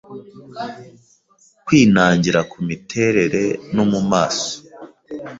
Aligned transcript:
Kwinangira 1.65 2.39
kumiterere 2.51 3.43
no 3.75 3.83
mumaso 3.91 4.53